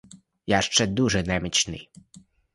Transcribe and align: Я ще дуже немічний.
Я 0.45 0.61
ще 0.61 0.87
дуже 0.87 1.23
немічний. 1.23 1.91